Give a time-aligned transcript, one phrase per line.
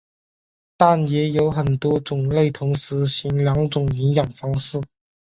[0.77, 4.81] 但也有很多种类同时行两种营养方式。